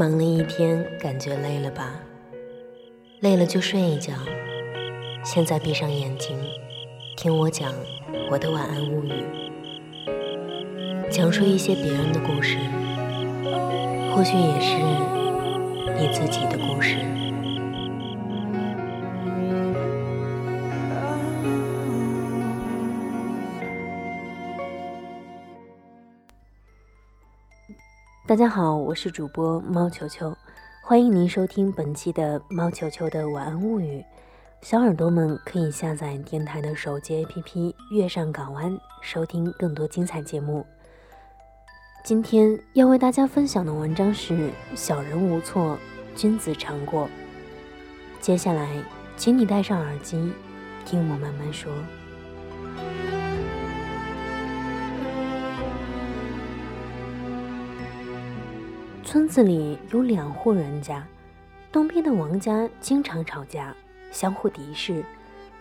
[0.00, 2.00] 忙了一天，感觉累了吧？
[3.20, 4.14] 累了就睡一觉。
[5.22, 6.38] 现在闭上眼睛，
[7.18, 7.70] 听我讲
[8.30, 9.12] 我的晚安物语，
[11.10, 12.56] 讲述一些别人的故事，
[14.14, 14.78] 或许也是
[16.00, 16.96] 你自己的故事。
[28.30, 30.32] 大家好，我是主播猫球球，
[30.84, 34.04] 欢迎您收听本期的猫球球的晚安物语。
[34.62, 40.64] 小耳朵们可以下载电台的手机 APP“ 月上港湾”，收听更多精彩节目。
[42.04, 45.76] 今天要为大家分享的文章是“小人无错，
[46.14, 47.08] 君子常过”。
[48.22, 48.80] 接下来，
[49.16, 50.32] 请你戴上耳机，
[50.86, 51.72] 听我慢慢说。
[59.10, 61.04] 村子里有两户人家，
[61.72, 63.74] 东边的王家经常吵架，
[64.12, 65.04] 相互敌视，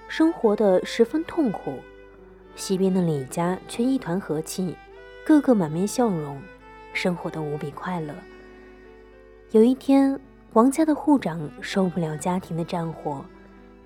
[0.08, 1.72] 生活的十分痛苦；
[2.55, 4.75] 西边的李家却一团和气，
[5.25, 6.39] 个个满面笑容，
[6.94, 8.14] 生活的无比快乐。
[9.50, 10.20] 有一天，
[10.53, 13.25] 王家的户长受不了家庭的战火，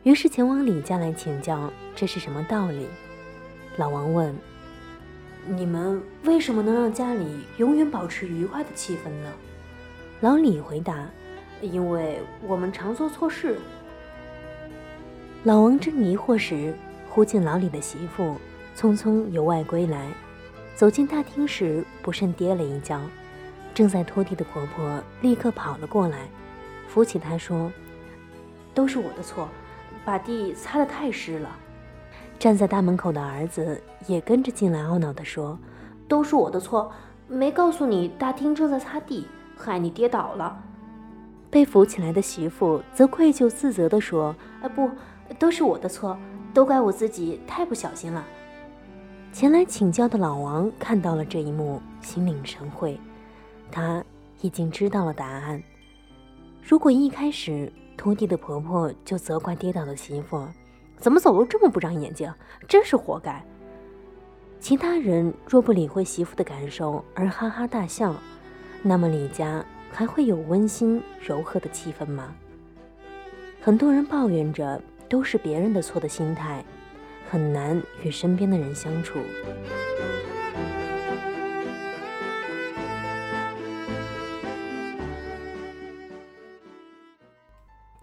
[0.03, 2.85] 于是前往李家来请教这是什么道理。
[3.77, 4.35] 老王问
[5.47, 9.31] ：“你们为什么能让家里永远保持愉快的气氛呢？”
[10.23, 11.05] 老李回答
[11.59, 13.57] ：“因为我们常做错事。”
[15.43, 16.73] 老王正疑惑时，
[17.09, 18.37] 忽见老李的媳妇
[18.73, 20.07] 匆匆由外归来，
[20.77, 23.01] 走进大厅时不慎跌了一跤，
[23.73, 26.19] 正在拖地的婆婆立刻跑了过来，
[26.87, 27.69] 扶起她说
[28.73, 29.49] ：“都是我的错，
[30.05, 31.49] 把地擦得太湿了。”
[32.39, 35.59] 站在大门口的儿子也跟着进来，懊恼地说
[36.07, 36.89] ：“都是我的错，
[37.27, 40.61] 没告诉你大厅正在擦地。”害你跌倒了，
[41.49, 44.89] 被扶起来的媳妇则愧疚自责地说：“啊，不，
[45.37, 46.17] 都是我的错，
[46.53, 48.25] 都怪我自己太不小心了。”
[49.31, 52.99] 前来请教的老王看到了这一幕，心领神会，
[53.71, 54.03] 他
[54.41, 55.61] 已经知道了答案。
[56.61, 60.47] 如果一开始拖地的婆婆就责怪跌倒的媳妇，
[60.97, 62.31] 怎么走路这么不长眼睛，
[62.67, 63.43] 真是活该。
[64.59, 68.15] 其他人若不理会媳妇的感受而哈哈大笑。
[68.85, 72.35] 那么李家还会有温馨柔和的气氛吗？
[73.61, 76.63] 很多人抱怨着都是别人的错的心态，
[77.29, 79.19] 很难与身边的人相处。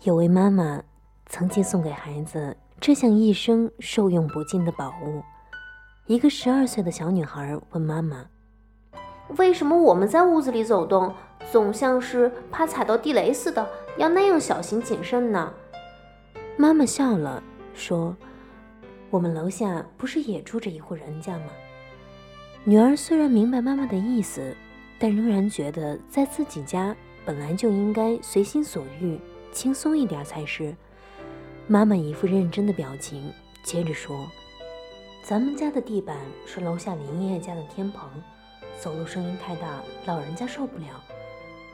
[0.05, 0.83] 有位妈妈
[1.27, 5.23] 曾经送给孩子这项一生受用不尽的宝物。
[6.07, 8.25] 一个十二岁的小女孩问妈妈。
[9.37, 11.15] 为什么我们在屋子里走动，
[11.51, 15.53] 总像是怕踩到地雷似的，要那样小心谨慎呢？
[16.57, 17.43] 妈妈笑了，
[17.75, 18.17] 说
[19.09, 21.47] ：“我们楼下不是也住着一户人家吗？”
[22.65, 24.55] 女儿虽然明白妈妈的意思，
[24.99, 29.19] 但仍然觉得在自己家本来就应该随心所欲，
[29.53, 30.75] 轻松一点才是。
[31.67, 33.33] 妈妈一副认真的表情，
[33.63, 34.27] 接着说
[35.23, 38.11] ：“咱们家的地板是楼下林爷爷家的天棚。”
[38.81, 40.87] 走路声音太大，老人家受不了。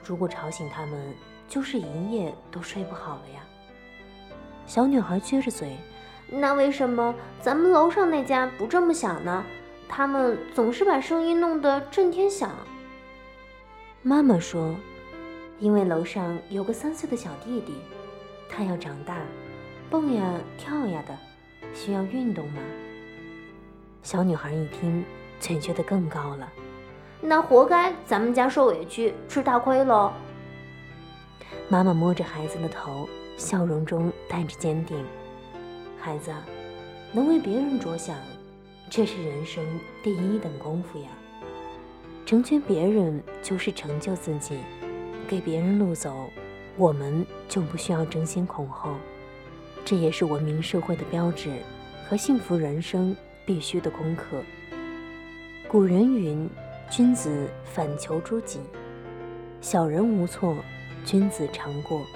[0.04, 1.14] 如果吵醒他们，
[1.48, 3.42] 就是一夜都睡不好了呀。
[4.66, 5.76] 小女孩撅着嘴
[6.28, 9.44] ：“那为什么咱们楼上那家不这么想呢？
[9.88, 12.50] 他们总是把声音弄得震天响。”
[14.02, 14.74] 妈妈说
[15.60, 17.74] ：“因为楼上有个三岁的小弟弟，
[18.48, 19.18] 他要长大，
[19.88, 21.16] 蹦呀跳呀的，
[21.72, 22.60] 需要运动嘛。”
[24.02, 25.04] 小女孩一听，
[25.38, 26.50] 嘴撅得更高了。
[27.20, 30.12] 那活该，咱们家受委屈，吃大亏喽。
[31.68, 35.02] 妈妈摸着孩子的头，笑容中带着坚定。
[35.98, 36.30] 孩子，
[37.12, 38.14] 能为别人着想，
[38.90, 39.64] 这是人生
[40.02, 41.08] 第一等功夫呀。
[42.26, 44.58] 成全别人就是成就自己，
[45.26, 46.30] 给别人路走，
[46.76, 48.90] 我们就不需要争先恐后。
[49.84, 51.50] 这也是文明社会的标志
[52.08, 53.16] 和幸福人生
[53.46, 54.42] 必须的功课。
[55.66, 56.48] 古人云。
[56.88, 58.60] 君子反求诸己，
[59.60, 60.56] 小人无错，
[61.04, 62.06] 君子常过。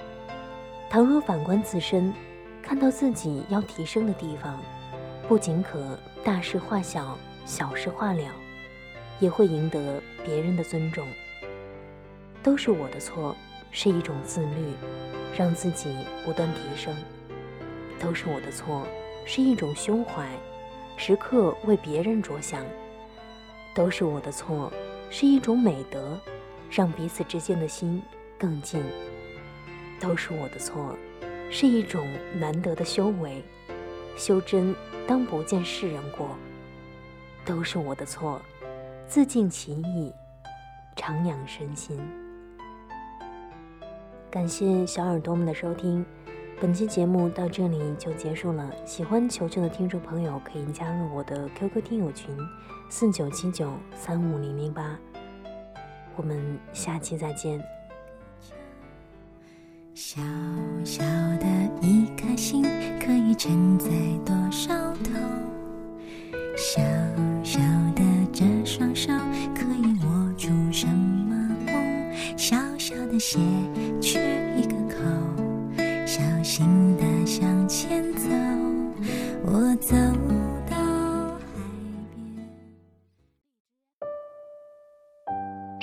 [0.89, 2.13] 倘若反观自身，
[2.63, 4.59] 看到自己要提升的地方，
[5.29, 8.25] 不仅可大事化小，小事化了，
[9.19, 11.07] 也会赢得别人的尊重。
[12.43, 13.37] 都是我的错，
[13.73, 14.73] 是一种自律，
[15.37, 15.95] 让自己
[16.25, 16.95] 不断提升；
[18.01, 18.87] 都是我的错，
[19.27, 20.27] 是一种胸怀，
[20.97, 22.65] 时刻为别人着想。
[23.75, 24.73] 都是我的错，
[25.11, 26.19] 是一种美德，
[26.71, 28.03] 让彼此之间的心
[28.39, 28.83] 更近。
[30.01, 30.97] 都是我的错，
[31.51, 32.07] 是一种
[32.39, 33.43] 难得的修为。
[34.17, 34.75] 修真
[35.07, 36.37] 当不见世人过，
[37.45, 38.41] 都是我的错，
[39.07, 40.13] 自尽其意，
[40.97, 41.99] 常养身心。
[44.31, 46.05] 感谢小耳朵们的收听，
[46.61, 48.71] 本期节目到这里就结束了。
[48.85, 52.37] 喜欢球球的听众朋友可以加入我的 QQ 听友群：
[52.91, 54.95] 四九七九三五零零八。
[56.17, 56.39] 我们
[56.75, 57.59] 下期再见。
[59.95, 60.21] 小
[60.85, 61.47] 小的
[61.81, 62.63] 一颗心，
[63.01, 63.89] 可以承载
[64.27, 65.15] 多少痛？
[66.59, 66.83] 小
[67.43, 67.59] 小
[67.97, 68.03] 的
[68.35, 69.11] 这双手，
[69.55, 72.37] 可以握住什么梦？
[72.37, 73.39] 小小的鞋，